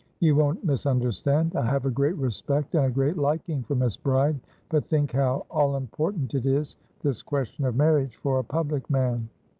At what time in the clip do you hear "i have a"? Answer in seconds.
1.55-1.91